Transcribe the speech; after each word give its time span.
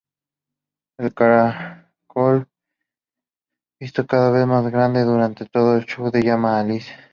El 0.97 1.13
caracol 1.13 2.47
visto 3.79 4.07
cada 4.07 4.31
vez 4.31 4.47
más 4.47 4.65
grande 4.71 5.03
durante 5.03 5.45
todo 5.45 5.77
el 5.77 5.85
show 5.85 6.09
se 6.09 6.23
llama 6.23 6.59
Alice. 6.59 6.91